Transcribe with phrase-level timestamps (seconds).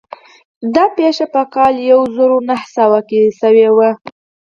[0.75, 3.89] دا پېښه په کال يو زر و نهه سوه کې شوې وه.